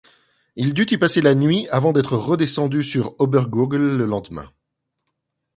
Il 0.55 0.73
dut 0.73 0.91
y 0.91 0.97
passer 0.97 1.21
la 1.21 1.35
nuit 1.35 1.67
avant 1.69 1.93
d'être 1.93 2.17
redescendu 2.17 2.83
sur 2.83 3.13
Obergurgl 3.19 3.97
le 3.97 4.07
lendemain. 4.07 4.49